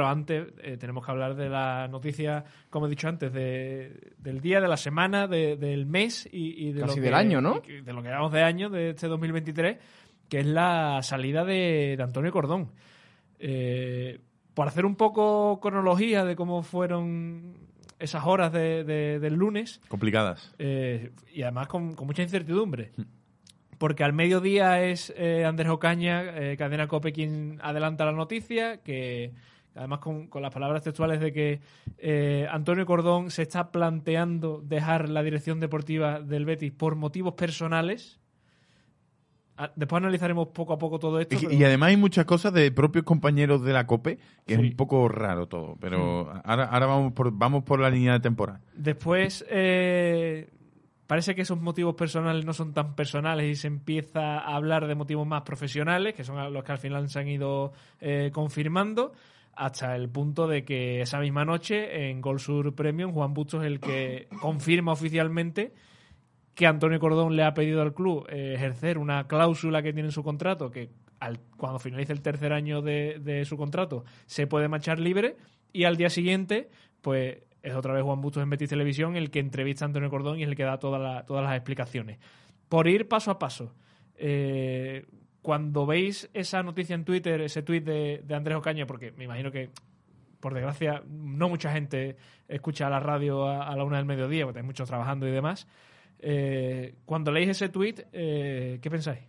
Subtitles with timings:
[0.00, 4.40] Pero antes eh, tenemos que hablar de la noticia, como he dicho antes, de, del
[4.40, 7.42] día, de la semana, de- del mes y, y de Casi lo del que, año,
[7.42, 7.60] ¿no?
[7.60, 9.76] de lo que llevamos de año, de este 2023,
[10.30, 12.70] que es la salida de, de Antonio Cordón.
[13.38, 14.20] Eh,
[14.54, 17.58] por hacer un poco cronología de cómo fueron
[17.98, 20.54] esas horas de- de- del lunes, Complicadas.
[20.58, 22.92] eh, y además con, con mucha incertidumbre.
[23.76, 29.32] Porque al mediodía es eh, Andrés Ocaña, eh, Cadena Cope, quien adelanta la noticia, que
[29.74, 31.60] además con, con las palabras textuales de que
[31.98, 38.18] eh, Antonio Cordón se está planteando dejar la dirección deportiva del Betis por motivos personales.
[39.56, 41.34] Ah, Después analizaremos poco a poco todo esto.
[41.34, 44.60] Y, pero- y además hay muchas cosas de propios compañeros de la COPE que Sí.
[44.62, 45.76] es un poco raro todo.
[45.80, 48.60] Pero ahora, ahora vamos, por, vamos por la línea de temporada.
[48.74, 50.48] Después, eh,
[51.06, 54.94] parece que esos motivos personales no son tan personales y se empieza a hablar de
[54.94, 59.12] motivos más profesionales, que son los que al final se han ido eh, confirmando,
[59.60, 63.66] hasta el punto de que esa misma noche en Gol Sur Premium, Juan Bustos es
[63.66, 65.72] el que confirma oficialmente
[66.54, 70.12] que Antonio Cordón le ha pedido al club eh, ejercer una cláusula que tiene en
[70.12, 70.90] su contrato, que
[71.20, 75.36] al- cuando finalice el tercer año de, de su contrato se puede marchar libre,
[75.72, 76.70] y al día siguiente,
[77.02, 80.38] pues es otra vez Juan Bustos en Betis Televisión el que entrevista a Antonio Cordón
[80.38, 82.18] y es el que da toda la- todas las explicaciones.
[82.68, 83.74] Por ir paso a paso,
[84.16, 85.04] eh,
[85.42, 89.50] cuando veis esa noticia en Twitter, ese tweet de, de Andrés Ocaña, porque me imagino
[89.50, 89.70] que
[90.40, 92.16] por desgracia, no mucha gente
[92.48, 95.68] escucha la radio a, la una del mediodía, porque hay muchos trabajando y demás.
[96.18, 99.20] Eh, cuando leéis ese tweet, eh, ¿qué pensáis?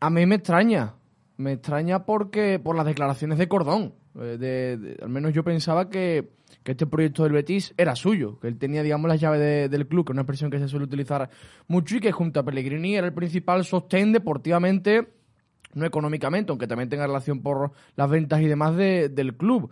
[0.00, 0.94] A mí me extraña.
[1.36, 3.94] Me extraña porque por las declaraciones de Cordón.
[4.18, 6.30] Eh, al menos yo pensaba que,
[6.62, 9.86] que este proyecto del Betis era suyo, que él tenía, digamos, las llaves de- del
[9.86, 11.28] club, que es una expresión que se suele utilizar
[11.68, 15.08] mucho y que junto a Pellegrini era el principal sostén deportivamente,
[15.74, 19.70] no económicamente, aunque también tenga relación por las ventas y demás de- del club.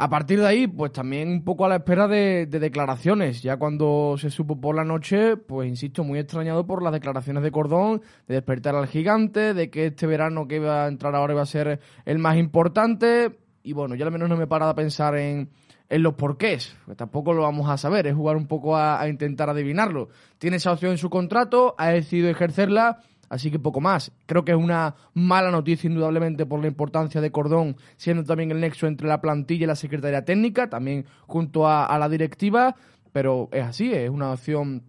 [0.00, 3.42] A partir de ahí, pues también un poco a la espera de, de declaraciones.
[3.42, 7.50] Ya cuando se supo por la noche, pues insisto, muy extrañado por las declaraciones de
[7.50, 11.42] Cordón, de despertar al gigante, de que este verano que iba a entrar ahora iba
[11.42, 13.38] a ser el más importante.
[13.64, 15.50] Y bueno, yo al menos no me he parado a pensar en,
[15.90, 19.08] en los porqués, que tampoco lo vamos a saber, es jugar un poco a, a
[19.08, 20.08] intentar adivinarlo.
[20.38, 23.00] Tiene esa opción en su contrato, ha decidido ejercerla,
[23.30, 24.12] así que poco más.
[24.26, 28.60] Creo que es una mala noticia indudablemente por la importancia de Cordón, siendo también el
[28.60, 32.76] nexo entre la plantilla y la Secretaría Técnica, también junto a, a la directiva,
[33.12, 34.82] pero es así, es una opción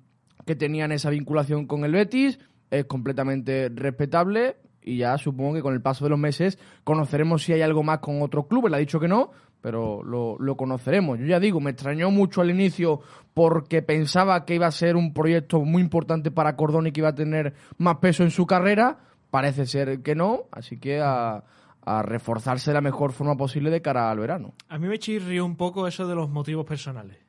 [0.45, 2.39] que tenían esa vinculación con el Betis,
[2.71, 7.53] es completamente respetable y ya supongo que con el paso de los meses conoceremos si
[7.53, 8.67] hay algo más con otro club.
[8.67, 9.31] Él ha dicho que no,
[9.61, 11.19] pero lo, lo conoceremos.
[11.19, 13.01] Yo ya digo, me extrañó mucho al inicio
[13.33, 17.09] porque pensaba que iba a ser un proyecto muy importante para Cordón y que iba
[17.09, 18.99] a tener más peso en su carrera.
[19.29, 21.43] Parece ser que no, así que a,
[21.81, 24.53] a reforzarse de la mejor forma posible de cara al verano.
[24.67, 27.28] A mí me chirrió un poco eso de los motivos personales.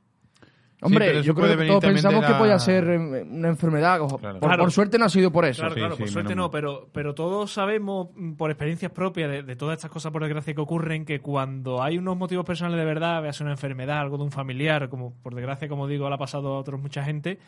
[0.83, 3.99] Hombre, yo creo que todos pensamos que podía ser eh, una enfermedad.
[3.99, 4.19] Claro.
[4.19, 4.63] Por, Claro.
[4.63, 5.61] por suerte no ha sido por eso.
[5.61, 8.91] Claro, sí, claro, sí, por suerte menos no, pero, pero todos sabemos mm, por experiencias
[8.93, 12.45] propias de, de todas estas cosas, por desgracia, que ocurren, que cuando hay unos motivos
[12.47, 16.09] personales de verdad, veas una enfermedad, algo de un familiar, como por desgracia, como digo,
[16.09, 17.39] le ha pasado a otros mucha gente,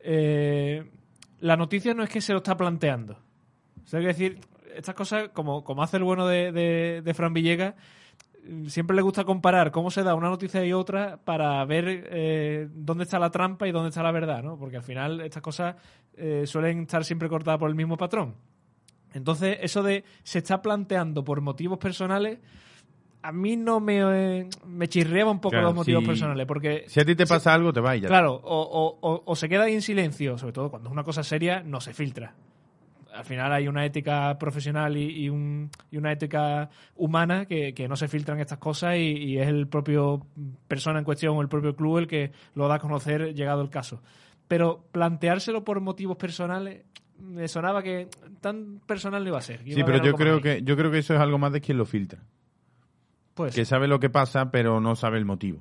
[0.00, 0.84] eh,
[1.40, 3.14] la noticia no es que se lo está planteando.
[3.84, 4.38] O sea, hay que decir,
[4.76, 7.74] estas cosas, como, como hace el bueno de, de, de Fran Villegas,
[8.66, 13.04] siempre le gusta comparar cómo se da una noticia y otra para ver eh, dónde
[13.04, 14.58] está la trampa y dónde está la verdad, ¿no?
[14.58, 15.76] Porque al final estas cosas
[16.14, 18.34] eh, suelen estar siempre cortadas por el mismo patrón.
[19.14, 22.38] Entonces, eso de se está planteando por motivos personales,
[23.22, 24.00] a mí no me,
[24.40, 27.26] eh, me chirreaba un poco Claro, los motivos si- personales, porque Si a ti te
[27.26, 28.08] pasa algo, te vas y ya.
[28.08, 31.04] Claro, o, o- o- o se queda ahí en silencio, sobre todo cuando es una
[31.04, 32.34] cosa seria, no se filtra.
[33.18, 37.88] Al final hay una ética profesional y, y un- y una ética humana que, que
[37.88, 40.24] no se filtran estas cosas y, y es el propio
[40.68, 43.70] persona en cuestión o el propio club el que lo da a conocer llegado el
[43.70, 44.00] caso.
[44.46, 46.84] Pero planteárselo por motivos personales
[47.20, 48.08] me sonaba que
[48.40, 49.64] tan personal no iba a ser.
[49.64, 50.40] Sí, pero yo creo ahí.
[50.40, 52.22] que yo creo que eso es algo más de quien lo filtra.
[53.34, 55.60] Pues, que sabe lo que pasa, pero no sabe el motivo.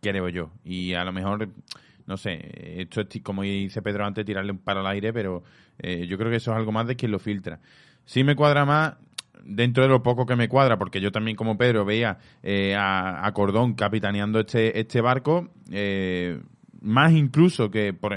[0.00, 0.50] Creo yo.
[0.64, 1.48] Y a lo mejor,
[2.06, 5.42] no sé, esto es como dice Pedro antes, tirarle un palo al aire, pero
[5.78, 7.58] eh, yo creo que eso es algo más de quien lo filtra.
[8.04, 8.94] Sí me cuadra más
[9.44, 13.26] dentro de lo poco que me cuadra, porque yo también como Pedro veía eh, a,
[13.26, 16.40] a Cordón capitaneando este, este barco, eh,
[16.80, 18.14] más incluso que por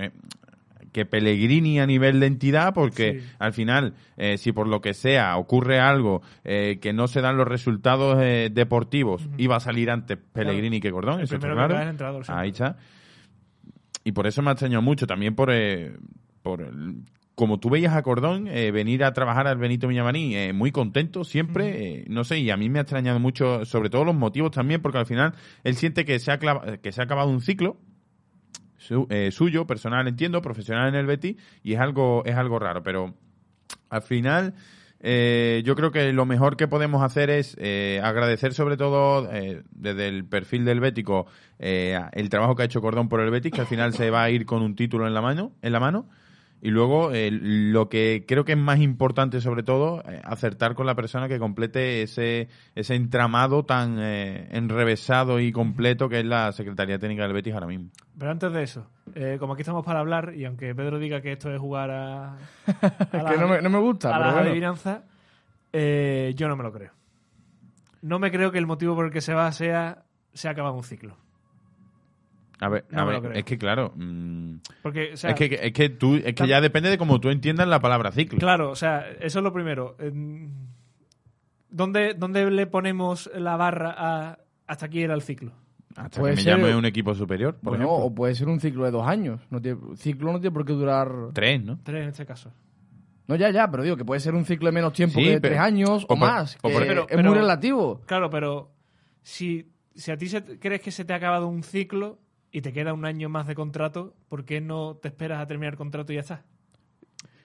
[0.92, 3.28] que Pellegrini a nivel de entidad, porque Sí.
[3.38, 7.38] al final, eh, si por lo que sea ocurre algo eh, que no se dan
[7.38, 11.76] los resultados eh, deportivos, iba a salir antes Pellegrini que Cordón, el eso está claro.
[12.34, 12.78] Ahí está.
[14.04, 15.98] Y por eso me ha extrañado mucho, también por, eh,
[16.42, 17.04] por el-
[17.36, 21.24] como tú veías a Cordón eh, venir a trabajar al Benito Villamarín, eh, muy contento
[21.24, 24.52] siempre, eh, no sé, y a mí me ha extrañado mucho, sobre todo los motivos
[24.52, 27.78] también, porque al final él siente que se ha, que se ha acabado un ciclo
[28.78, 32.84] su- eh, suyo, personal, entiendo, profesional en el Betis, y es algo, es algo raro,
[32.84, 33.14] pero
[33.90, 34.54] al final
[35.02, 39.64] eh, yo creo que lo mejor que podemos hacer es eh, agradecer sobre todo eh,
[39.72, 41.28] desde el perfil del Bético
[41.60, 44.24] eh, el trabajo que ha hecho Cordón por el Betis, que al final se va
[44.24, 46.08] a ir con un título en la mano, en la mano.
[46.62, 50.86] Y luego eh, lo que creo que es más importante sobre todo, eh, acertar con
[50.86, 56.52] la persona que complete ese, ese entramado tan eh, enrevesado y completo que es la
[56.52, 57.90] Secretaría Técnica del Betis ahora mismo.
[58.18, 58.86] Pero antes de eso,
[59.16, 62.34] eh, como aquí estamos para hablar, y aunque Pedro diga que esto es jugar a.
[62.34, 62.38] a
[63.30, 64.50] que no me, no me gusta, a pero las bueno.
[64.50, 65.02] adivinanzas,
[65.72, 66.92] eh, yo no me lo creo.
[68.02, 70.04] No me creo que el motivo por el que se va sea
[70.34, 71.16] se ha acabado un ciclo.
[72.62, 75.90] A ver, No a es que claro, mm, Porque, o sea, es que, es que
[75.90, 78.38] tú, es que tam- ya depende de cómo tú entiendas la palabra ciclo.
[78.40, 79.96] Claro, o sea, eso es lo primero.
[81.70, 85.52] ¿Dónde, dónde le ponemos la barra a hasta aquí era el ciclo?
[85.96, 88.06] Hasta Puede que me ser- llame un equipo superior, por Bueno, ejemplo.
[88.06, 89.42] o puede ser un ciclo de dos años.
[89.50, 91.10] No tiene, ciclo no tiene por qué durar.
[91.34, 91.80] Tres, ¿no?
[91.84, 92.52] Tres en este caso.
[93.28, 95.32] No, ya, ya, pero digo que puede ser un ciclo de menos tiempo Sí, que
[95.34, 96.58] de pero- tres años o, más.
[96.62, 98.02] o que por- Pero- es pero- muy relativo.
[98.06, 98.72] Claro, pero
[99.22, 102.20] si, si a ti se te- crees que se te ha acabado un ciclo
[102.52, 105.74] y te queda un año más de contrato, ¿por qué no te esperas a terminar
[105.74, 106.46] el contrato y ya está?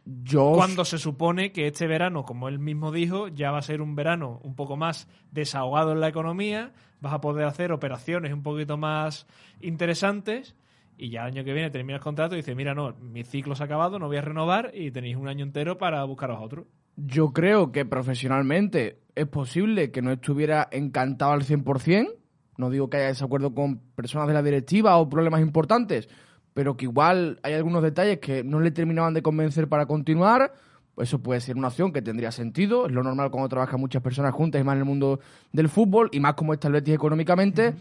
[0.04, 0.52] Yo.
[0.54, 3.94] Cuando se supone que este verano, como él mismo dijo, ya va a ser un
[3.94, 8.76] verano un poco más desahogado en la economía, vas a poder hacer operaciones un poquito
[8.76, 9.26] más
[9.60, 10.54] interesantes
[10.96, 13.54] y ya el año que viene termina el contrato y dices, mira, no, mi ciclo
[13.54, 16.40] se ha acabado, no voy a renovar y tenéis un año entero para buscaros a
[16.40, 16.66] otro.
[16.96, 22.14] Yo creo que profesionalmente es posible que no estuviera encantado al 100%.
[22.56, 26.08] No digo que haya desacuerdo con personas de la directiva o problemas importantes,
[26.52, 30.52] pero que igual hay algunos detalles que no le terminaban de convencer para continuar.
[30.96, 32.86] Eso puede ser una opción que tendría sentido.
[32.86, 35.18] Es lo normal cuando trabajan muchas personas juntas y más en el mundo
[35.52, 37.74] del fútbol y más como está el Betis económicamente.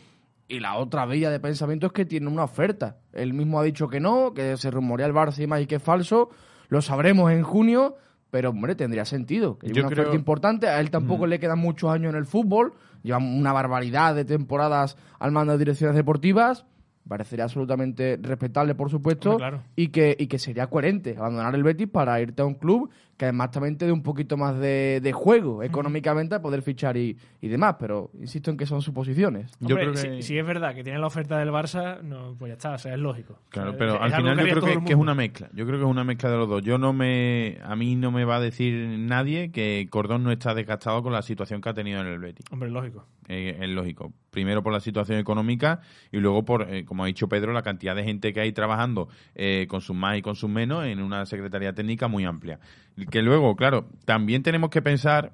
[0.48, 2.98] Y la otra vía de pensamiento es que tiene una oferta.
[3.14, 5.76] Él mismo ha dicho que no, que se rumorea el Barça y más y que
[5.76, 6.30] es falso.
[6.70, 7.96] Lo sabremos en junio,
[8.34, 9.60] pero hombre, tendría sentido.
[9.60, 10.68] Que una creo- oferta importante.
[10.68, 12.74] A él tampoco le quedan muchos años en el fútbol.
[13.04, 16.66] Lleva una barbaridad de temporadas al mando de direcciones deportivas.
[17.08, 19.38] Parecería absolutamente respetable, por supuesto.
[19.38, 19.62] Claro.
[19.76, 23.26] Y que, y que sería coherente abandonar el Betis para irte a un club que
[23.26, 27.18] además también te dé un poquito más de, de juego económicamente a poder fichar y,
[27.42, 27.76] y demás.
[27.80, 29.52] Pero insisto en que son suposiciones.
[29.60, 32.36] Yo Hombre, creo que- si, si es verdad que tiene la oferta del Barça, no,
[32.38, 33.40] pues ya está, o sea, es lógico.
[33.50, 35.50] Claro, O sea, pero es al final yo creo que, es una mezcla.
[35.54, 36.62] Yo creo que es una mezcla de los dos.
[36.64, 40.54] Yo no me, a mí no me va a decir nadie que Cordón no está
[40.56, 42.46] desgastado con la situación que ha tenido en el Betis.
[42.52, 43.06] Hombre, lógico.
[43.30, 44.12] Eh, es lógico.
[44.32, 45.80] Primero por la situación económica
[46.12, 49.08] y luego por, eh, como ha dicho Pedro, la cantidad de gente que hay trabajando
[49.36, 52.60] eh, con sus más y con sus menos en una secretaría técnica muy amplia.
[53.10, 55.34] Que luego, claro, también tenemos que pensar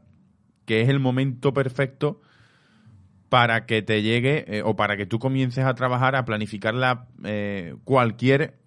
[0.66, 2.22] que es el momento perfecto
[3.30, 7.08] para que te llegue eh, o para que tú comiences a trabajar, a planificar la,
[7.24, 8.58] eh, cualquier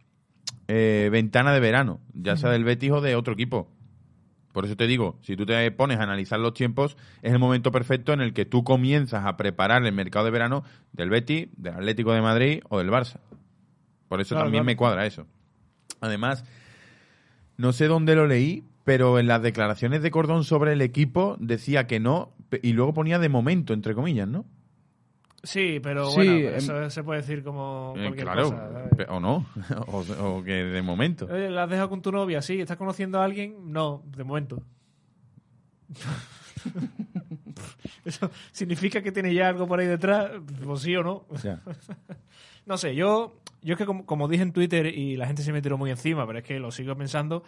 [0.69, 3.71] eh, ventana de verano, ya sea del Betis o de otro equipo.
[4.53, 7.73] Por eso te digo, si tú te pones a analizar los tiempos, es el momento
[7.73, 10.63] perfecto en el que tú comienzas a preparar el mercado de verano
[10.93, 13.17] del Betis, del Atlético de Madrid o del Barça.
[14.09, 14.67] Por eso Claro, también claro.
[14.67, 15.27] me cuadra eso.
[16.01, 16.45] Además,
[17.57, 21.87] no sé dónde lo leí, pero en las declaraciones de Cordón sobre el equipo decía
[21.87, 22.33] que no
[22.63, 24.45] y luego ponía de momento, entre comillas, ¿no?
[25.45, 28.71] Sí, pero Sí, bueno, em- eso se puede decir como Eh, cualquier claro, cosa.
[29.09, 29.47] o no,
[29.89, 30.05] o,
[30.39, 31.27] o que de momento.
[31.27, 32.43] ¿La has dejado con tu novia?
[32.43, 32.61] Sí.
[32.61, 33.73] ¿Estás conociendo a alguien?
[33.73, 34.63] No, de momento.
[38.05, 40.31] ¿Eso significa que tiene ya algo por ahí detrás?
[40.65, 41.27] Pues sí o no.
[41.43, 41.61] Ya.
[42.65, 45.53] No sé, yo, yo es que como, como dije en Twitter y la gente se
[45.53, 47.43] me tiró muy encima, pero es que lo sigo pensando.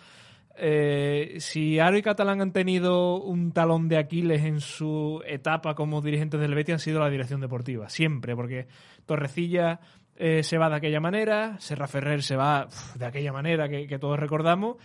[0.56, 6.00] Eh, si Aro y Catalán han tenido un talón de Aquiles en su etapa como
[6.00, 7.88] dirigentes del Betis, han sido la dirección deportiva.
[7.88, 8.66] Siempre, porque
[9.06, 9.80] Torrecilla
[10.16, 13.98] eh, se va de aquella manera, Serra Ferrer se va de aquella manera que, que
[13.98, 14.76] todos recordamos,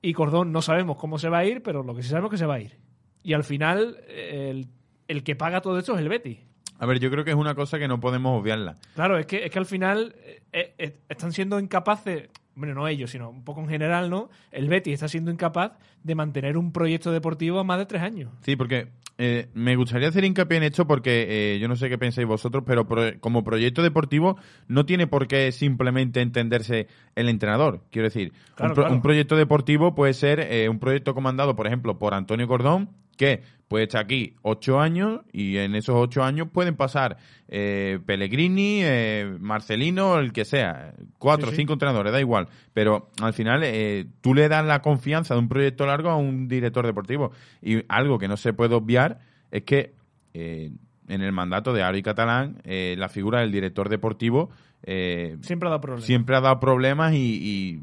[0.00, 2.32] y Cordón no sabemos cómo se va a ir, pero lo que sí sabemos es
[2.32, 2.78] que se va a ir.
[3.22, 4.68] Y al final, eh, el,
[5.08, 6.38] el que paga todo esto es el Betis.
[6.78, 8.74] A ver, yo creo que es una cosa que no podemos obviarla.
[8.94, 10.14] Claro, es que, es que al final
[10.52, 14.28] eh, eh, están siendo incapaces, bueno, no ellos, sino un poco en general, ¿no?
[14.52, 18.30] El Betis está siendo incapaz de mantener un proyecto deportivo a más de tres años.
[18.42, 18.88] Sí, porque
[19.18, 22.64] eh, me gustaría hacer hincapié en esto porque eh, yo no sé qué pensáis vosotros,
[22.66, 24.36] pero pro- como proyecto deportivo
[24.68, 27.82] no tiene por qué simplemente entenderse el entrenador.
[27.90, 28.94] Quiero decir, Claro, un, pro- claro.
[28.96, 33.42] un proyecto deportivo puede ser eh, un proyecto comandado, por ejemplo, por Antonio Cordón que
[33.68, 37.16] puede estar aquí ocho años y en esos ocho años pueden pasar
[37.48, 41.62] eh, Pellegrini, eh, Marcelino, el que sea, cuatro o Sí, sí.
[41.62, 42.48] cinco entrenadores, da igual.
[42.72, 46.46] Pero al final eh, tú le das la confianza de un proyecto largo a un
[46.48, 47.32] director deportivo.
[47.62, 49.18] Y algo que no se puede obviar
[49.50, 49.92] es que
[50.34, 50.70] eh,
[51.08, 54.50] en el mandato de Ari Catalán eh, la figura del director deportivo
[54.82, 56.04] eh, Siempre ha dado problemas.
[56.06, 57.82] siempre ha dado problemas y, y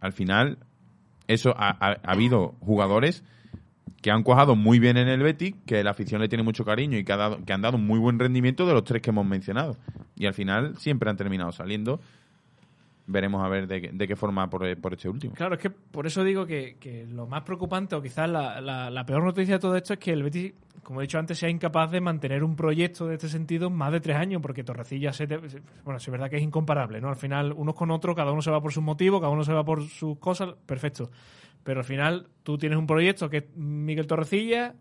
[0.00, 0.58] al final
[1.28, 3.24] eso ha, ha- ha habido jugadores
[4.02, 6.96] que han cuajado muy bien en el Betis, que la afición le tiene mucho cariño
[6.98, 9.26] y que, ha dado- que han dado muy buen rendimiento de los tres que hemos
[9.26, 9.76] mencionado.
[10.16, 12.00] Y al final siempre han terminado saliendo.
[13.06, 15.34] Veremos a ver de, qué- de qué forma por, por este último.
[15.34, 18.88] Claro, es que por eso digo que, que lo más preocupante o quizás la, la-
[18.88, 20.52] la peor noticia de todo esto es que el Betis,
[20.84, 24.00] como he dicho antes, sea incapaz de mantener un proyecto de este sentido más de
[24.00, 25.38] tres años, porque Torrecilla, se te-
[25.84, 27.08] bueno, es verdad que es incomparable, ¿no?
[27.08, 29.52] Al final, unos con otros, cada uno se va por sus motivos, cada uno se
[29.52, 31.10] va por sus cosas, perfecto.
[31.62, 34.74] Pero al final, tú tienes un proyecto que es Miguel Torrecilla,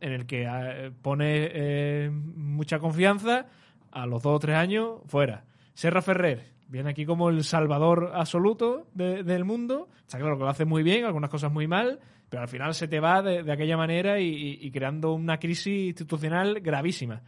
[0.00, 3.46] en el que eh, pone eh, mucha confianza,
[3.90, 5.44] a los dos o tres años, fuera.
[5.74, 9.88] Serra Ferrer viene aquí como el salvador absoluto de- del mundo.
[10.00, 12.86] Está claro que lo hace muy bien, algunas cosas muy mal, pero al final se
[12.86, 17.22] te va de, aquella manera y creando una crisis institucional gravísima.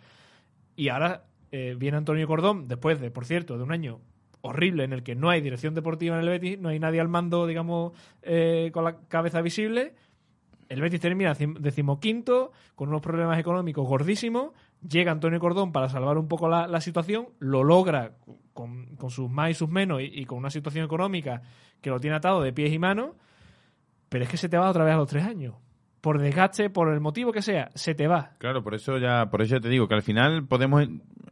[0.76, 4.00] Y ahora eh, viene Antonio Cordón, después de, por cierto, de un año
[4.42, 7.08] horrible en el que no hay dirección deportiva en el Betis, no hay nadie al
[7.08, 9.94] mando, digamos, eh, con la cabeza visible.
[10.68, 14.52] El Betis termina cim- decimoquinto, con unos problemas económicos gordísimos.
[14.88, 18.12] Llega Antonio Cordón para salvar un poco la, la situación, lo logra
[18.52, 21.42] con, con sus más y sus menos y, con una situación económica
[21.80, 23.10] que lo tiene atado de pies y manos,
[24.08, 25.54] pero es que se te va otra vez a los tres años.
[26.00, 28.32] Por desgaste, por el motivo que sea, se te va.
[28.38, 30.84] Claro, por eso ya, por eso te digo que al final podemos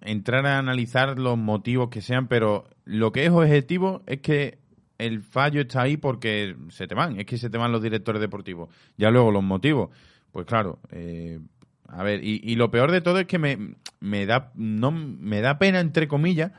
[0.02, 4.58] entrar a analizar los motivos que sean, pero lo que es objetivo es que
[4.98, 8.20] el fallo está ahí porque se te van, es que se te van los directores
[8.20, 8.68] deportivos.
[8.96, 9.90] Ya luego los motivos,
[10.32, 11.40] pues claro, eh,
[11.88, 15.40] a ver, y, y lo peor de todo es que me, me da no me
[15.40, 16.52] da pena entre comillas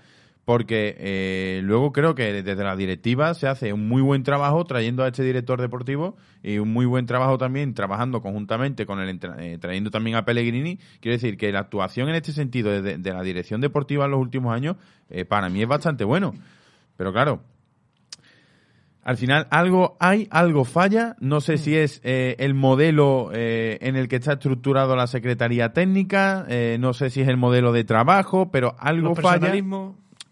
[0.45, 5.03] porque eh, luego creo que desde la directiva se hace un muy buen trabajo trayendo
[5.03, 9.57] a este director deportivo y un muy buen trabajo también trabajando conjuntamente con el eh,
[9.59, 10.79] trayendo también a Pellegrini.
[10.99, 14.19] Quiero decir que la actuación en este sentido de, de la dirección deportiva en los
[14.19, 14.77] últimos años
[15.09, 16.33] eh, para mí es bastante bueno.
[16.97, 17.41] Pero claro,
[19.03, 21.15] al final algo hay, algo falla.
[21.19, 25.73] No sé si es eh, el modelo eh, en el que está estructurado la Secretaría
[25.73, 29.51] Técnica, eh, no sé si es el modelo de trabajo, pero algo Los falla.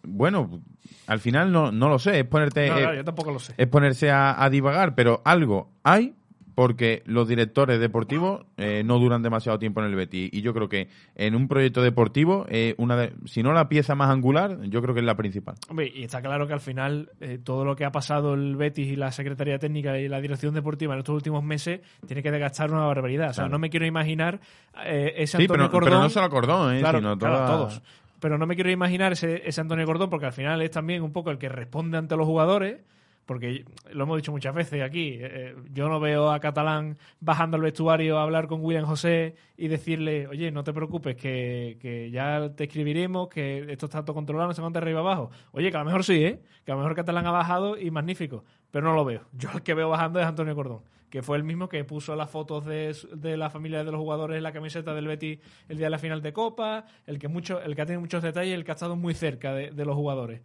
[0.04, 0.62] Bueno,
[1.08, 3.54] al final no, no lo sé, es ponerte No, eh, claro, yo tampoco lo sé.
[3.58, 6.16] es ponerse a, a divagar, pero algo hay
[6.56, 10.68] porque los directores deportivos eh, no duran demasiado tiempo en el Betis y yo creo
[10.68, 14.82] que en un proyecto deportivo eh, una de- si no la pieza más angular, yo
[14.82, 15.56] creo que es la principal.
[15.70, 18.88] Hombre, y está claro que al final eh, todo lo que ha pasado el Betis
[18.92, 22.70] y la Secretaría Técnica y la Dirección Deportiva en estos últimos meses tiene que desgastar
[22.74, 23.30] una barbaridad.
[23.30, 23.52] O sea, Claro.
[23.54, 24.42] no me quiero imaginar
[24.84, 25.90] eh, ese Sí, Antonio pero, Cordón...
[25.92, 27.82] pero no solo Cordón, eh, Claro, sino claro, toda- todos.
[28.20, 31.12] Pero no me quiero imaginar ese, ese Antonio Cordón porque al final es también un
[31.12, 32.82] poco el que responde ante los jugadores.
[33.26, 35.20] Porque lo hemos dicho muchas veces aquí.
[35.22, 39.68] eh, yo no veo a Catalán bajando al vestuario a hablar con William José y
[39.68, 44.48] decirle, oye, no te preocupes, que, que ya te escribiremos, que esto está todo controlado,
[44.48, 45.30] no se cuánto arriba abajo.
[45.52, 46.40] Oye, que a lo mejor sí, ¿eh?
[46.66, 48.46] Que a lo mejor Catalán ha bajado y magnífico.
[48.72, 49.22] Pero no lo veo.
[49.34, 52.30] Yo el que veo bajando es Antonio Cordón, que fue el mismo que puso las
[52.30, 55.88] fotos de, de la familia de los jugadores en la camiseta del Betis el día
[55.88, 58.64] de la final de Copa, el que, mucho, el que ha tenido muchos detalles, el
[58.64, 60.42] que ha estado muy cerca de, de los jugadores.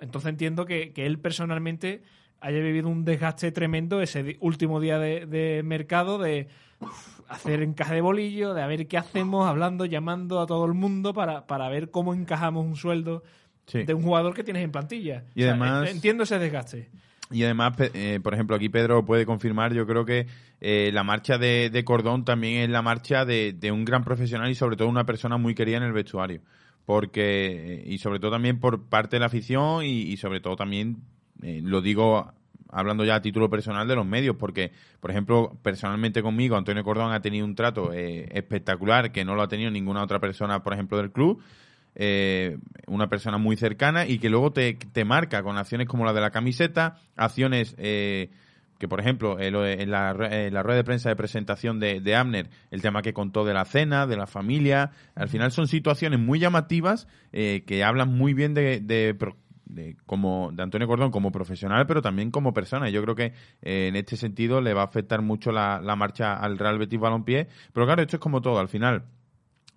[0.00, 2.02] Entonces entiendo que, que él personalmente
[2.40, 6.48] haya vivido un desgaste tremendo ese último día de, de mercado de
[6.80, 10.74] uf, hacer encaje de bolillo, de a ver qué hacemos, hablando, llamando a todo el
[10.74, 13.22] mundo para, para ver cómo encajamos un sueldo
[13.66, 13.84] Sí.
[13.84, 15.24] de un jugador que tienes en plantilla.
[15.36, 16.90] Y además- en- entiendo ese desgaste.
[17.32, 20.26] Y además, eh, por ejemplo, aquí Pedro puede confirmar, yo creo que
[20.60, 24.50] eh, la marcha de, de Cordón también es la marcha de, de un gran profesional
[24.50, 26.40] y sobre todo una persona muy querida en el vestuario.
[26.84, 30.98] Porque, y sobre todo también por parte de la afición y, y sobre todo también,
[31.42, 32.32] eh, lo digo
[32.72, 37.12] hablando ya a título personal de los medios, porque, por ejemplo, personalmente conmigo, Antonio Cordón
[37.12, 40.72] ha tenido un trato eh, espectacular que no lo ha tenido ninguna otra persona, por
[40.72, 41.42] ejemplo, del club
[41.94, 46.12] eh, una persona muy cercana y que luego te, te marca con acciones como la
[46.12, 48.30] de la camiseta, acciones eh,
[48.78, 52.00] que, por ejemplo, en, lo- en la, en la rueda de prensa de presentación de,
[52.00, 55.68] de Amner, el tema que contó de la cena, de la familia, al final son
[55.68, 59.16] situaciones muy llamativas eh, que hablan muy bien de, de,
[60.04, 62.90] como de Antonio Cordón como profesional, pero también como persona.
[62.90, 63.32] Yo creo que
[63.62, 66.98] eh, en este sentido le va a afectar mucho la, la marcha al Real Betis
[67.00, 67.48] Balompié.
[67.72, 68.58] Pero claro, esto es como todo.
[68.58, 69.04] Al final,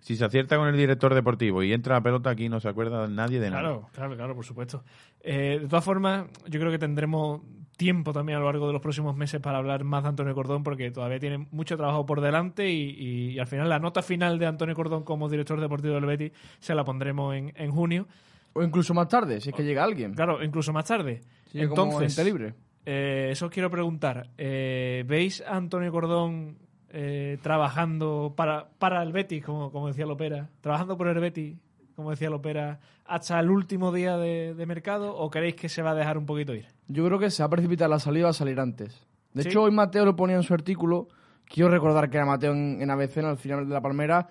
[0.05, 3.07] si se acierta con el director deportivo y entra la pelota aquí, no se acuerda
[3.07, 3.61] nadie de nada.
[3.63, 4.83] Claro, claro, claro, por supuesto.
[5.21, 7.41] Eh, de todas formas, yo creo que tendremos
[7.75, 10.61] tiempo también a lo largo de los próximos meses para hablar más de Antonio Cordón
[10.63, 14.37] porque todavía tiene mucho trabajo por delante y, y- y al final la nota final
[14.37, 18.07] de Antonio Cordón como director deportivo del Betis se la pondremos en, en junio.
[18.53, 20.13] O incluso más tarde, si es que llega alguien.
[20.13, 21.21] Claro, incluso más tarde.
[21.51, 22.53] Si llega como Entonces, libre.
[22.85, 24.29] eh, eso os quiero preguntar.
[24.37, 26.57] Eh, ¿Veis a Antonio Cordón
[26.97, 30.49] eh, trabajando para, para el Betis, como, como decía Lopera?
[30.61, 31.57] ¿Trabajando por el Betis,
[31.95, 35.13] como decía Lopera, hasta el último día de, de mercado?
[35.15, 36.67] ¿O creéis que se va a dejar un poquito ir?
[36.87, 39.05] Yo creo que se va a precipitar la salida, a salir antes.
[39.33, 39.49] De Sí.
[39.49, 41.09] hecho, hoy Mateo lo ponía en su artículo.
[41.43, 44.27] Quiero recordar que era Mateo en, en ABC, en el final de la Palmera,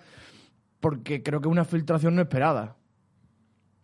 [0.80, 2.76] porque creo que es una filtración no esperada.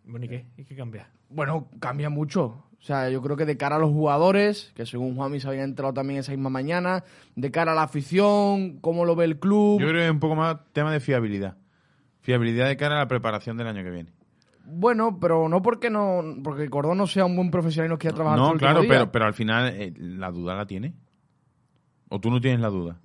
[0.03, 0.45] Bueno, ¿y qué?
[0.57, 1.09] ¿Y qué cambia?
[1.29, 2.63] Bueno, cambia mucho.
[2.81, 5.63] O sea, yo creo que de cara a los jugadores, que según Juanmi se había
[5.63, 7.03] enterado también esa misma mañana,
[7.35, 9.79] de cara a la afición, cómo lo ve el club.
[9.79, 11.57] Yo creo que es un poco más tema de fiabilidad.
[12.21, 14.11] Fiabilidad de cara a la preparación del año que viene.
[14.65, 18.15] Bueno, pero no porque no porque Cordón no sea un buen profesional y no quiera
[18.15, 18.89] trabajar todo No, el claro, día.
[18.89, 20.93] pero, pero al final eh, la duda la tiene.
[22.09, 22.99] ¿O tú no tienes la duda?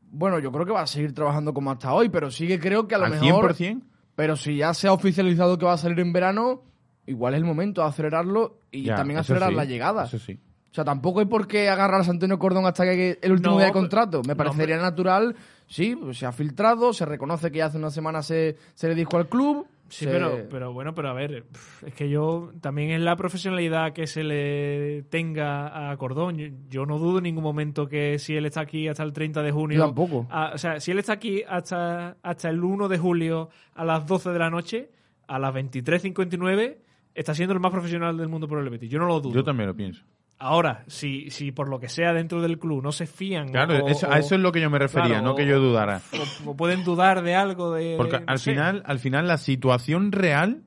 [0.00, 2.86] Bueno, yo creo que va a seguir trabajando como hasta hoy, pero sí que creo
[2.88, 3.54] que a lo ¿Al mejor...
[3.54, 3.82] 100%?
[4.14, 6.62] Pero si ya se ha oficializado que va a salir en verano,
[7.06, 10.04] igual es el momento de acelerarlo y Ya, también acelerar sí, la llegada.
[10.04, 10.38] Eso sí.
[10.70, 13.58] O sea, tampoco hay por qué agarrar a Antonio Cordón hasta que el último No,
[13.58, 14.22] día de contrato.
[14.26, 15.36] Me no, parecería natural,
[15.68, 18.94] sí, pues se ha filtrado, se reconoce que ya hace una semana se, se le
[18.96, 19.66] dijo al club.
[19.88, 21.44] Sí, se- pero, pero bueno, pero a ver,
[21.86, 26.38] es que yo también es la profesionalidad que se le tenga a Cordón.
[26.38, 29.42] Yo, yo no dudo en ningún momento que si él está aquí hasta el 30
[29.42, 29.78] de junio.
[29.78, 30.26] Yo tampoco.
[30.30, 34.06] a- o sea, si él está aquí hasta, hasta el 1 de julio a las
[34.08, 34.90] 12 de la noche,
[35.28, 36.78] a las 23.59,
[37.14, 38.90] está siendo el más profesional del mundo por el Betis.
[38.90, 39.34] Yo no lo dudo.
[39.34, 40.04] Yo también lo pienso.
[40.38, 43.48] Ahora, si, si por lo que sea dentro del club no se fían.
[43.50, 45.60] Claro, o- eso- a eso es lo que yo me refería, claro, no que yo
[45.60, 46.00] dudara.
[46.46, 47.94] O, o pueden dudar de algo de.
[47.96, 50.62] Porque al final, al final la situación real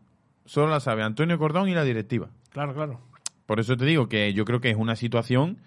[0.46, 2.30] solo la sabe Antonio Cordón y la directiva.
[2.50, 3.01] Claro, claro.
[3.46, 5.58] Por eso te digo que yo creo que es una situación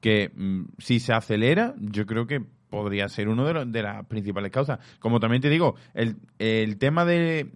[0.00, 4.50] que mm, si se acelera, yo creo que podría ser uno de, de las principales
[4.52, 4.78] causas.
[5.00, 7.50] Como también te digo, el, el tema de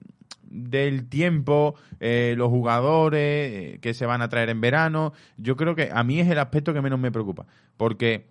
[0.48, 5.74] del tiempo, eh, los jugadores eh, que se van a traer en verano, yo creo
[5.74, 8.26] que a mí es el aspecto que menos me preocupa, porque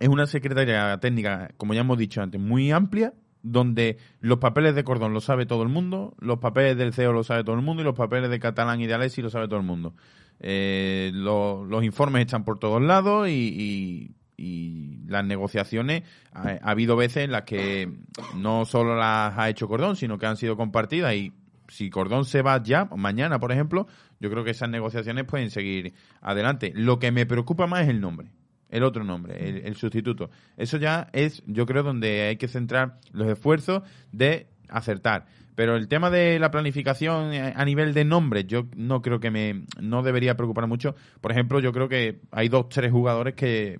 [0.00, 4.84] es una secretaría técnica, como ya hemos dicho antes, muy amplia, donde los papeles de
[4.84, 7.82] Cordón lo sabe todo el mundo, los papeles del CEO lo sabe todo el mundo
[7.82, 9.94] y los papeles de Catalán y de Alessi lo sabe todo el mundo.
[10.40, 16.70] Eh, lo- los informes están por todos lados y, y- y las negociaciones, ha, ha
[16.70, 17.92] habido veces en las que
[18.36, 21.34] no solo las ha hecho Cordón, sino que han sido compartidas y
[21.68, 23.86] si Cordón se va ya, mañana por ejemplo,
[24.20, 26.72] yo creo que esas negociaciones pueden seguir adelante.
[26.74, 28.30] Lo que me preocupa más es el nombre.
[28.70, 30.30] El otro nombre, el, el sustituto.
[30.56, 35.26] Eso ya es, yo creo, donde hay que centrar los esfuerzos de acertar.
[35.54, 39.30] Pero el tema de la planificación eh, a nivel de nombres, yo no creo que
[39.30, 40.94] me, no debería preocupar mucho.
[41.20, 43.78] Por ejemplo, yo creo que hay dos, tres jugadores que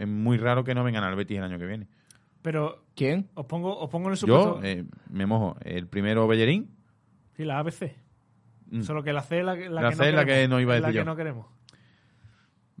[0.00, 1.86] es muy raro que no vengan al Betis el año que viene.
[2.42, 3.28] Pero ¿Quién?
[3.34, 4.60] os pongo, os pongo en el supuesto.
[4.60, 5.56] Yo eh, me mojo.
[5.62, 6.74] El primero Bellerín.
[7.36, 7.92] Sí, la ABC.
[8.70, 8.82] Mm.
[8.82, 10.58] Solo que la C es la, que- la La que C es la que no
[10.60, 11.10] iba a Es la decir que yo.
[11.10, 11.46] no queremos.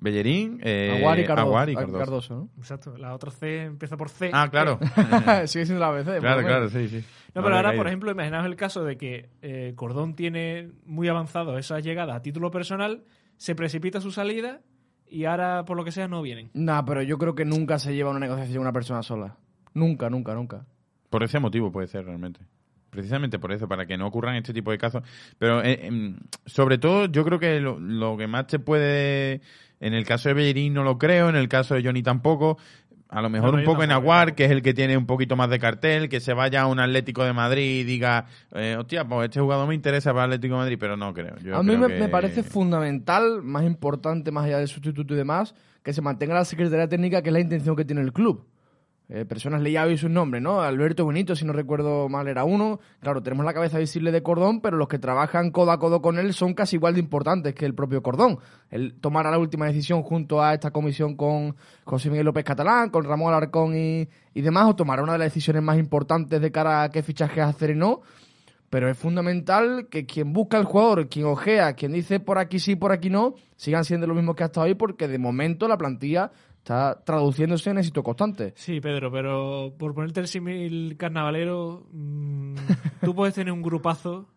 [0.02, 1.46] Bellerín, eh, Aguar y Cardoso.
[1.48, 1.98] Aguar y Ah, Cardoso.
[1.98, 2.48] Cardoso, ¿no?
[2.56, 2.96] Exacto.
[2.96, 4.30] La otra C empieza por C.
[4.32, 4.78] Ah, claro.
[5.46, 6.20] Sigue siendo la ABC.
[6.20, 7.04] claro, claro, sí, sí.
[7.34, 7.80] No, Me pero ahora, caído.
[7.80, 12.22] por ejemplo, imaginaos el caso de que eh, Cordón tiene muy avanzado esas llegadas a
[12.22, 13.04] título personal,
[13.36, 14.62] se precipita su salida
[15.10, 16.50] y ahora, por lo que sea, no vienen.
[16.54, 19.36] Nah, pero yo creo que nunca se lleva una negociación una persona sola.
[19.74, 20.64] Nunca, nunca, nunca.
[21.10, 22.40] Por ese motivo puede ser realmente.
[22.90, 25.02] Precisamente por eso, para que no ocurran este tipo de casos.
[25.38, 29.40] Pero eh, em, sobre todo, yo creo que lo, lo que más te puede.
[29.80, 32.58] En el caso de Bellerín no lo creo, en el caso de Johnny tampoco.
[33.10, 35.50] A lo mejor un poco en Aguar, que es el que tiene un poquito más
[35.50, 39.24] de cartel, que se vaya a un Atlético de Madrid y diga, eh, hostia, pues
[39.28, 41.34] este jugador me interesa para el Atlético de Madrid, pero no creo.
[41.42, 45.14] Yo a mí creo me, que- me parece fundamental, más importante, más allá del sustituto
[45.14, 48.12] y demás, que se mantenga la Secretaría Técnica, que es la intención que tiene el
[48.12, 48.46] club.
[49.12, 50.60] Eh, personas leía hoy sus nombres, ¿no?
[50.60, 52.78] Alberto Benito, si no recuerdo mal, era uno.
[53.00, 56.16] Claro, tenemos la cabeza visible de Cordón, pero los que trabajan codo a codo con
[56.16, 58.38] él son casi igual de importantes que el propio Cordón.
[58.70, 63.02] Él tomará la última decisión junto a esta comisión con José Miguel López Catalán, con
[63.02, 66.84] Ramón Alarcón y, y demás, o tomará una de las decisiones más importantes de cara
[66.84, 68.02] a qué fichajes hacer y no.
[68.70, 72.76] Pero es fundamental que quien busca al jugador, quien ojea, quien dice por aquí sí,
[72.76, 76.30] por aquí no, sigan siendo lo mismo que hasta hoy, porque de momento la plantilla
[76.60, 78.52] está traduciéndose en éxito constante.
[78.54, 82.54] Sí, Pedro, pero por ponerte el símil carnavalero, mm,
[83.04, 84.28] tú puedes tener un grupazo,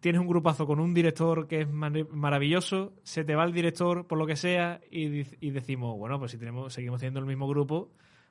[0.00, 4.18] tienes un grupazo con un director que es maravilloso, se te va el director por
[4.18, 7.90] lo que sea y, y decimos, bueno, pues si tenemos, seguimos teniendo el mismo grupo,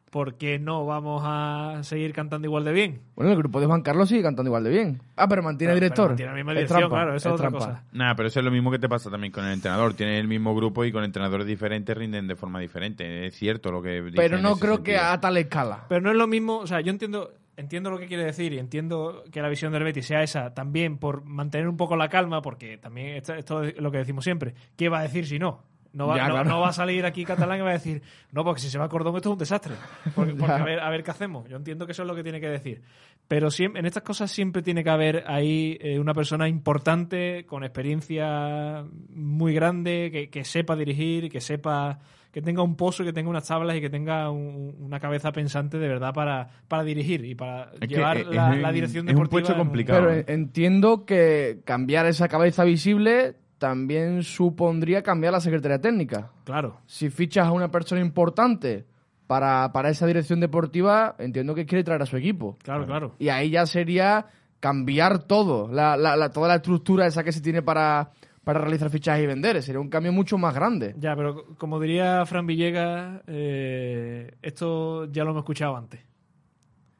[0.09, 3.01] ¿por qué no vamos a seguir cantando igual de bien?
[3.15, 5.01] Bueno, el grupo de Juan Carlos sigue cantando igual de bien.
[5.15, 6.05] Ah, pero mantiene Pero- director.
[6.05, 7.59] pero mantiene la misma dirección, trampa, claro, eso es otra trampa.
[7.67, 7.83] cosa.
[7.91, 9.93] Nada, pero eso es lo mismo que te pasa también con el entrenador.
[9.93, 13.25] Tienes el mismo grupo y con entrenadores diferentes rinden de forma diferente.
[13.27, 15.85] Es cierto lo que Pero no creo que a tal escala.
[15.89, 18.57] Pero no es lo mismo, o sea, yo entiendo entiendo lo que quiere decir y
[18.57, 22.41] entiendo que la visión del Betis sea esa también por mantener un poco la calma,
[22.41, 24.53] porque también esto, esto es lo que decimos siempre.
[24.77, 25.61] ¿Qué va a decir si no?
[25.91, 26.49] No va, Ya, no, claro.
[26.49, 28.85] no va a salir aquí Catalán y va a decir, no, porque si se va
[28.85, 29.73] a Cordón esto es un desastre.
[30.13, 31.49] Porque, porque a, ver, a ver qué hacemos.
[31.49, 32.81] Yo entiendo que eso es lo que tiene que decir.
[33.27, 37.63] Pero siempre, en estas cosas siempre tiene que haber ahí eh, una persona importante, con
[37.63, 41.99] experiencia muy grande, que, que sepa dirigir, que sepa
[42.31, 45.79] que tenga un pozo, que tenga unas tablas y que tenga un- una cabeza pensante
[45.79, 49.09] de verdad para, para dirigir y para Es llevar es- la, es la un- dirección
[49.09, 49.29] es un deportiva.
[49.31, 49.99] puesto en un- complicado.
[50.07, 56.31] Pero en- entiendo que cambiar esa cabeza visible también supondría cambiar la secretaría técnica.
[56.45, 56.79] Claro.
[56.87, 58.85] Si fichas a una persona importante
[59.27, 62.57] para, para esa dirección deportiva, entiendo que quiere traer a su equipo.
[62.63, 63.13] Claro, claro.
[63.19, 64.25] Y ahí ya sería
[64.59, 68.11] cambiar todo, la, la- la- toda la estructura esa que se tiene para,
[68.43, 69.61] para realizar fichajes y vender.
[69.61, 70.95] Sería un cambio mucho más grande.
[70.97, 76.01] Ya, pero como diría Fran Villegas, eh, esto ya lo hemos escuchado antes.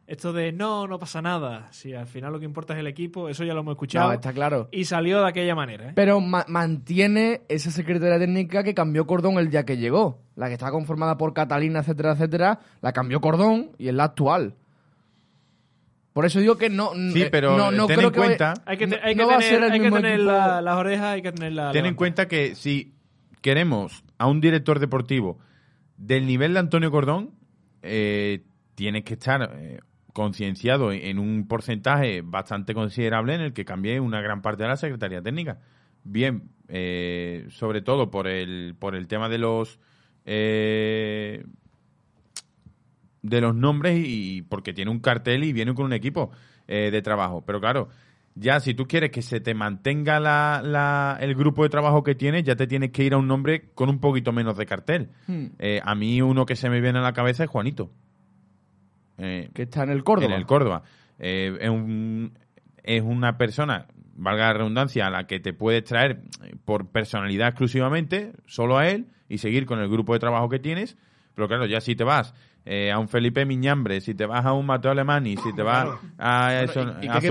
[0.09, 1.67] Esto de no, no pasa nada.
[1.71, 4.07] Si al final lo que importa es el equipo, eso ya lo hemos escuchado.
[4.07, 4.67] No, está claro.
[4.71, 5.89] Y salió de aquella manera.
[5.89, 5.91] ¿eh?
[5.93, 10.19] Pero ma- mantiene esa secretaría técnica que cambió Cordón el día que llegó.
[10.35, 14.55] La que estaba conformada por Catalina, etcétera, etcétera, la cambió Cordón y es la actual.
[16.13, 16.91] Por eso digo que no.
[17.13, 19.63] Sí, eh, pero no, no ten creo en que cuenta- Hay que, hay no tener,
[19.71, 21.71] hay que tener la- las orejas, hay que tener la.
[21.71, 22.93] Ten en cuenta que si
[23.41, 25.37] queremos a un director deportivo
[25.97, 27.31] del nivel de Antonio Cordón,
[27.83, 28.43] eh,
[28.75, 29.79] tienes que estar eh,
[30.13, 34.77] concienciado en un porcentaje bastante considerable en el que cambie una gran parte de la
[34.77, 35.59] Secretaría Técnica.
[36.03, 39.79] Bien, eh, sobre todo por el, por el tema de los
[40.25, 41.43] eh,
[43.21, 46.31] de los nombres y porque tiene un cartel y viene con un equipo
[46.67, 47.43] eh, de trabajo.
[47.45, 47.89] Pero claro,
[48.35, 52.15] ya si tú quieres que se te mantenga la, la- el grupo de trabajo que
[52.15, 55.09] tienes, ya te tienes que ir a un nombre con un poquito menos de cartel.
[55.27, 55.47] Hmm.
[55.59, 57.91] Eh, a mí uno que se me viene a la cabeza es Juanito.
[59.19, 60.33] Eh, Que está en el Córdoba.
[60.33, 60.83] en el Córdoba.
[61.19, 62.37] Eh, es, un-
[62.83, 67.49] es una persona, valga la redundancia, a la que te puedes traer eh, por personalidad
[67.49, 70.97] exclusivamente, solo a él, y seguir con el grupo de trabajo que tienes.
[71.35, 72.33] Pero claro, ya si te vas
[72.65, 75.87] eh, a un Felipe Miñambre, si te vas a un Mateo Alemani, si te vas
[76.17, 77.21] a, eso, y- y a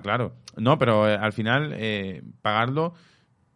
[0.00, 0.34] claro.
[0.56, 2.94] No, pero al final, eh, pagarlo,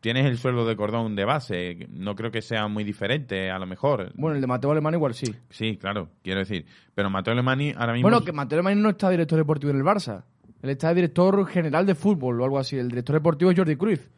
[0.00, 1.86] tienes el sueldo de cordón de base.
[1.90, 4.12] No creo que sea muy diferente, a lo mejor.
[4.14, 5.34] Bueno, el de Mateo Alemán igual sí.
[5.50, 6.66] Sí, claro, quiero decir.
[6.94, 8.08] Pero Mateo Alemani ahora mismo...
[8.08, 10.24] Bueno, que Mateo Alemán no está director deportivo en el Barça.
[10.62, 12.76] Él está director general de fútbol o algo así.
[12.76, 14.10] El director deportivo es Jordi Cruz,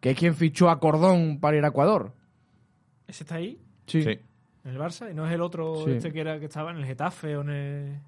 [0.00, 2.12] que es quien fichó a Cordón para ir a Ecuador.
[3.06, 3.58] ¿Ese está ahí?
[3.86, 4.02] Sí.
[4.02, 4.18] Sí.
[4.64, 5.10] ¿En el Barça?
[5.10, 5.92] ¿Y no es el otro Sí.
[5.92, 7.98] este que, era, que estaba en el Getafe o en el.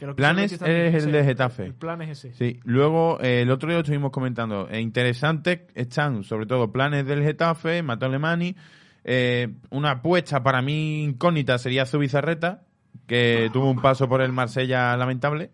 [0.00, 1.66] Que lo quiso Planes es el de Getafe.
[1.66, 2.32] El plan es ese.
[2.32, 4.66] Sí, luego eh, el otro día lo estuvimos comentando.
[4.70, 8.56] Eh, interesantes están sobre todo planes del Getafe, Mateo Alemani.
[9.04, 12.62] Eh, una apuesta para mí incógnita sería Zubizarreta,
[13.06, 15.50] que tuvo un paso por el Marsella lamentable.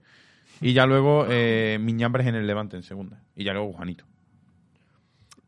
[0.61, 3.21] Y ya luego eh, Miñambres en el Levante en segunda.
[3.35, 4.05] Y ya luego Juanito.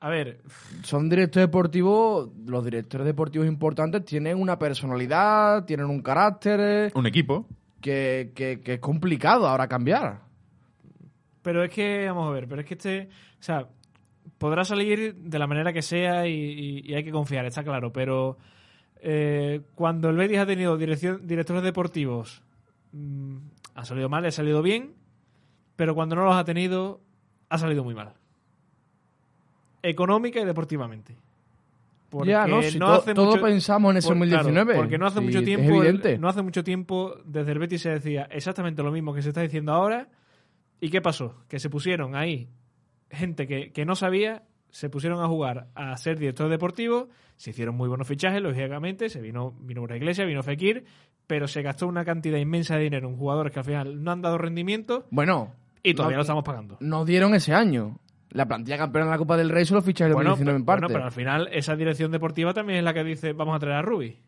[0.00, 0.40] A ver,
[0.82, 7.46] Son directores deportivos, los directores deportivos importantes tienen una personalidad, tienen un carácter Un equipo.
[7.80, 10.20] Que, que- es complicado ahora cambiar.
[11.42, 13.08] pero es que, vamos a ver, pero es que este.
[13.40, 13.68] O sea,
[14.38, 18.36] podrá salir de la manera que sea y hay que confiar, está claro, pero.
[19.00, 22.42] eh, cuando el Betis ha tenido dirección, directores deportivos,
[22.92, 23.36] mm,
[23.74, 24.94] ha salido mal, ha salido bien,
[25.76, 27.00] pero cuando no los ha tenido,
[27.48, 28.14] ha salido muy mal.
[29.82, 31.16] Económica y deportivamente.
[32.10, 34.64] Porque ya, no, si hace todo mucho- pensamos en ese por- 2019.
[34.72, 37.82] claro, porque no hace Sí, mucho tiempo, el- no hace mucho tiempo desde el Betis
[37.82, 40.08] se decía exactamente lo mismo que se está diciendo ahora.
[40.80, 41.44] ¿Y qué pasó?
[41.48, 42.48] Que se pusieron ahí
[43.10, 47.74] gente que, que no sabía, se pusieron a jugar a ser director deportivo, se hicieron
[47.74, 50.84] muy buenos fichajes, lógicamente, se vino vino por Iglesia, vino Fekir,
[51.26, 54.22] pero se gastó una cantidad inmensa de dinero en jugadores que al final no han
[54.22, 56.76] dado rendimiento Bueno, y todavía no- lo estamos pagando.
[56.80, 57.98] nos dieron ese año.
[58.30, 60.64] La plantilla campeona de la Copa del Rey solo ficha el Bueno, 2019 pero, en
[60.66, 60.80] parte.
[60.82, 63.76] bueno, pero al final esa dirección deportiva también es la que dice vamos a traer
[63.76, 64.18] a Rubi.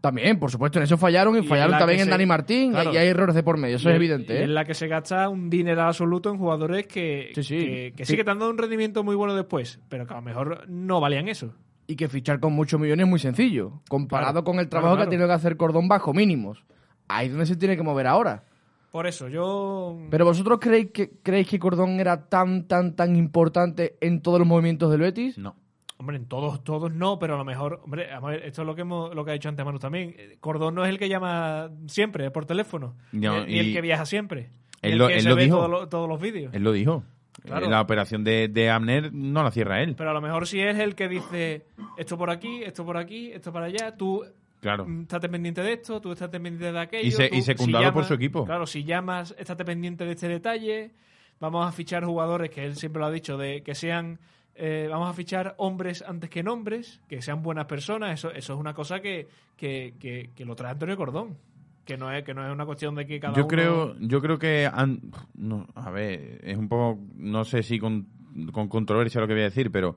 [0.00, 2.70] También, por supuesto, en eso fallaron y, Y fallaron la también en se- Dani Martín
[2.70, 2.92] y- claro.
[2.92, 4.34] y hay errores de por medio, eso Y es evidente.
[4.34, 4.42] y ¿eh?
[4.44, 7.56] es la que se gasta un dinero absoluto en jugadores que, Sí, sí.
[7.58, 8.16] que, que sí Sí.
[8.16, 11.00] que te han dado un rendimiento muy bueno después, pero que a lo mejor no
[11.00, 11.54] valían eso.
[11.86, 14.96] Y que fichar con muchos millones es muy sencillo, comparado Claro, con el claro, trabajo
[14.96, 16.64] que ha tenido que hacer Cordón bajo mínimos.
[17.08, 18.44] Ahí es donde se tiene que mover ahora.
[18.92, 19.98] Por eso, yo.
[20.10, 24.46] Pero vosotros creéis que creéis que Cordón era tan tan tan importante en todos los
[24.46, 25.38] movimientos del Betis?
[25.38, 25.56] No.
[25.96, 28.74] Hombre, en todos, todos no, pero a lo mejor, hombre, a ver, esto es lo
[28.74, 30.14] que hemos, lo que ha dicho antes Manu también.
[30.18, 33.72] Eh, Cordón no es el que llama siempre por teléfono, No, ni, ni el y-
[33.72, 34.50] que viaja siempre,
[34.82, 35.56] ni Él el lo- que él se lo ve dijo.
[35.56, 36.52] todo lo- todos los vídeos.
[36.54, 37.04] Él lo dijo.
[37.44, 37.70] Claro.
[37.70, 39.94] La operación de, de Abner no la cierra él.
[39.96, 41.64] Pero a lo mejor si es el que dice
[41.96, 44.22] esto por aquí, esto por aquí, esto para allá, tú
[44.62, 44.86] Claro.
[44.88, 47.06] mm, estate pendiente de esto, tú estate pendiente de aquello.
[47.06, 48.44] Y se- tú, y secundado por su equipo.
[48.46, 50.92] Claro, si llamas, estate pendiente de este detalle.
[51.40, 54.18] Vamos a fichar jugadores, que él siempre lo ha dicho, de que sean.
[54.54, 58.12] eh, vamos a fichar hombres antes que nombres, que sean buenas personas.
[58.12, 61.36] Eso, eso es una cosa que, que, que, que lo trae Antonio Cordón.
[61.84, 63.48] Que no es, que no es una cuestión de que cada Yo uno.
[63.48, 65.00] creo, yo creo que han-
[65.34, 68.06] no, a ver, es un poco, no sé si con,
[68.52, 69.96] con controversia lo que voy a decir, pero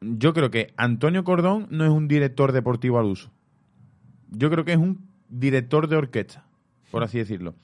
[0.00, 3.32] yo creo que Antonio Cordón no es un director deportivo al uso.
[4.30, 6.44] Yo creo que es un director de orquesta,
[6.90, 7.54] por así decirlo.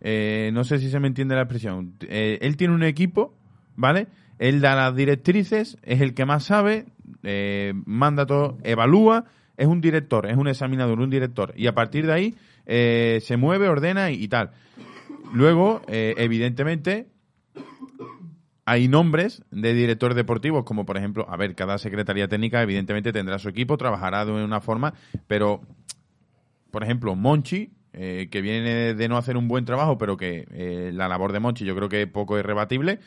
[0.00, 1.94] Eh, no sé si se me entiende la expresión.
[2.02, 3.34] Eh, él tiene un equipo,
[3.74, 4.08] ¿vale?
[4.38, 6.86] Él da las directrices, es el que más sabe,
[7.22, 9.24] eh, manda todo, evalúa,
[9.56, 11.54] es un director, es un examinador, un director.
[11.56, 12.34] Y a partir de ahí
[12.66, 14.50] se mueve, ordena y, tal.
[15.32, 17.06] Luego, evidentemente,
[18.66, 23.38] hay nombres de directores deportivos, como por ejemplo, a ver, cada secretaría técnica evidentemente tendrá
[23.38, 24.92] su equipo, trabajará de una forma,
[25.28, 25.62] pero,
[26.76, 30.90] por ejemplo, Monchi, eh, que viene de no hacer un buen trabajo, pero que eh,
[30.92, 32.98] la labor de Monchi yo creo que poco es rebatible,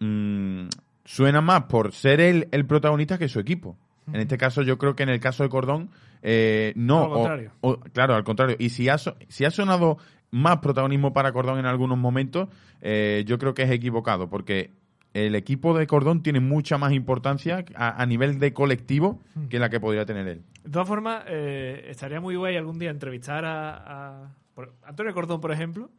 [0.00, 0.64] mm,
[1.04, 3.76] suena más por ser él el protagonista que su equipo.
[4.12, 7.04] En este caso, yo creo que en el caso de Cordón, eh, no.
[7.04, 7.52] Al contrario.
[7.60, 8.56] o- claro, al contrario.
[8.58, 9.98] Y si ha, si ha sonado
[10.32, 12.48] más protagonismo para Cordón en algunos momentos,
[12.80, 14.72] eh, yo creo que es equivocado, porque
[15.14, 19.70] el equipo de Cordón tiene mucha más importancia a, a nivel de colectivo que la
[19.70, 20.42] que podría tener él.
[20.64, 25.40] De todas formas, eh, estaría muy guay algún día entrevistar a, a- por- Antonio Cordón,
[25.40, 25.90] por ejemplo,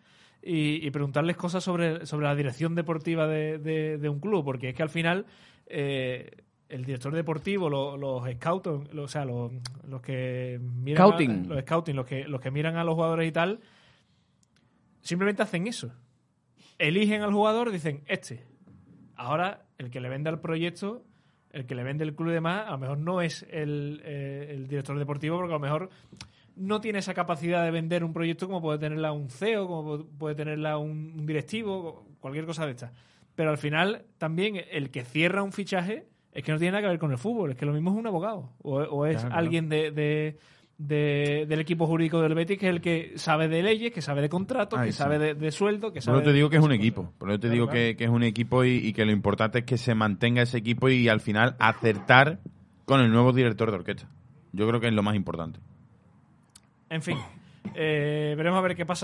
[0.44, 4.70] y, y preguntarles cosas sobre, sobre la dirección deportiva de, de- de un club, porque
[4.70, 5.26] es que al final
[5.68, 6.30] eh,
[6.70, 9.52] el director deportivo, lo- los scouts, lo- o sea, los,
[9.88, 11.32] los que miran Scouting.
[11.46, 13.60] a, los scouting, los que, los que miran a los jugadores y tal,
[15.02, 15.92] simplemente hacen eso.
[16.78, 18.46] Eligen al jugador, dicen, este.
[19.16, 21.04] Ahora, el que le vende al proyecto,
[21.54, 24.48] el que le vende el club y demás, a lo mejor no es el, eh,
[24.52, 25.90] el director deportivo, porque a lo mejor
[26.56, 30.08] no tiene esa capacidad de vender un proyecto como puede tenerla un CEO, como pu-
[30.18, 32.92] puede tenerla un, un directivo, cualquier cosa de estas.
[33.36, 36.90] Pero al final, también el que cierra un fichaje es que no tiene nada que
[36.90, 39.30] ver con el fútbol, es que lo mismo es un abogado, o, o es Claro,
[39.30, 39.40] claro.
[39.40, 40.38] alguien de, de-
[40.88, 44.22] de- del equipo jurídico del Betis que es el que sabe de leyes, que sabe
[44.22, 44.98] de contratos, Ahí que sí.
[44.98, 47.14] sabe de, de sueldo, que sabe eso te digo que es un equipo.
[47.18, 47.80] Por eso te Claro, digo claro.
[47.80, 50.58] que, que es un equipo y, y que lo importante es que se mantenga ese
[50.58, 52.40] equipo y al final acertar
[52.86, 54.08] con el nuevo director de orquesta.
[54.54, 55.60] Yo creo que es lo más importante.
[56.90, 57.18] En fin,
[57.76, 59.00] eh, veremos a ver qué pasa